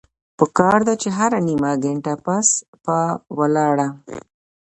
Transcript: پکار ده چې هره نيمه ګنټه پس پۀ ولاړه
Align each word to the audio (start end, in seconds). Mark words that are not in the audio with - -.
پکار 0.37 0.79
ده 0.87 0.93
چې 1.01 1.09
هره 1.17 1.39
نيمه 1.47 1.71
ګنټه 1.83 2.13
پس 2.25 2.47
پۀ 2.83 2.99
ولاړه 3.37 3.87